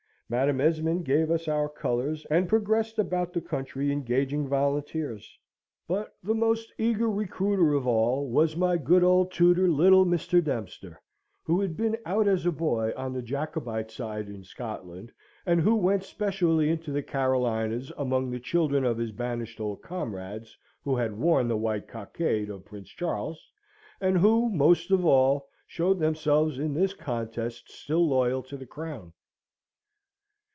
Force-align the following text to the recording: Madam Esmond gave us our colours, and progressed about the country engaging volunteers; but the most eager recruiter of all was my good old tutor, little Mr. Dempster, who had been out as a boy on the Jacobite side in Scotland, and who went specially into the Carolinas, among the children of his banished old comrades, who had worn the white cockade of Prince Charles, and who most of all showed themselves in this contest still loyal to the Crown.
Madam 0.33 0.61
Esmond 0.61 1.03
gave 1.03 1.29
us 1.29 1.49
our 1.49 1.67
colours, 1.67 2.25
and 2.31 2.47
progressed 2.47 2.97
about 2.97 3.33
the 3.33 3.41
country 3.41 3.91
engaging 3.91 4.47
volunteers; 4.47 5.37
but 5.89 6.15
the 6.23 6.33
most 6.33 6.71
eager 6.77 7.09
recruiter 7.09 7.73
of 7.73 7.85
all 7.85 8.29
was 8.29 8.55
my 8.55 8.77
good 8.77 9.03
old 9.03 9.29
tutor, 9.29 9.67
little 9.67 10.05
Mr. 10.05 10.41
Dempster, 10.41 11.01
who 11.43 11.59
had 11.59 11.75
been 11.75 11.97
out 12.05 12.29
as 12.29 12.45
a 12.45 12.51
boy 12.53 12.93
on 12.95 13.11
the 13.11 13.21
Jacobite 13.21 13.91
side 13.91 14.29
in 14.29 14.41
Scotland, 14.41 15.11
and 15.45 15.59
who 15.59 15.75
went 15.75 16.01
specially 16.05 16.69
into 16.69 16.93
the 16.93 17.03
Carolinas, 17.03 17.91
among 17.97 18.29
the 18.31 18.39
children 18.39 18.85
of 18.85 18.97
his 18.97 19.11
banished 19.11 19.59
old 19.59 19.81
comrades, 19.81 20.57
who 20.85 20.95
had 20.95 21.19
worn 21.19 21.49
the 21.49 21.57
white 21.57 21.89
cockade 21.89 22.49
of 22.49 22.63
Prince 22.63 22.87
Charles, 22.91 23.51
and 23.99 24.17
who 24.17 24.49
most 24.49 24.91
of 24.91 25.03
all 25.05 25.49
showed 25.67 25.99
themselves 25.99 26.57
in 26.57 26.73
this 26.73 26.93
contest 26.93 27.69
still 27.69 28.07
loyal 28.07 28.41
to 28.43 28.55
the 28.55 28.65
Crown. 28.65 29.11